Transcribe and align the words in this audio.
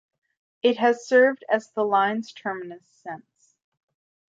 It 0.63 0.79
has 0.79 1.07
served 1.07 1.45
as 1.47 1.69
the 1.73 1.83
line's 1.83 2.31
terminus 2.33 2.87
since. 2.89 3.53